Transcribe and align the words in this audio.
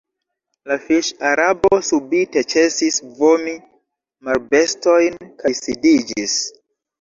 La 0.69 0.75
fiŝ-Arabo 0.85 1.69
subite 1.89 2.43
ĉesis 2.53 2.97
vomi 3.19 3.53
marbestojn 4.31 5.21
kaj 5.43 5.55
sidiĝis. 5.61 6.41